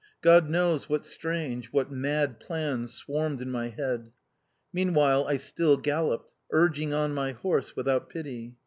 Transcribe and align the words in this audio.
God 0.23 0.49
knows 0.49 0.89
what 0.89 1.05
strange, 1.05 1.67
what 1.71 1.91
mad 1.91 2.39
plans 2.39 2.91
swarmed 2.91 3.39
in 3.39 3.51
my 3.51 3.67
head... 3.67 4.11
Meanwhile 4.73 5.27
I 5.27 5.37
still 5.37 5.77
galloped, 5.77 6.31
urging 6.49 6.91
on 6.91 7.13
my 7.13 7.33
horse 7.33 7.75
without 7.75 8.09
pity. 8.09 8.55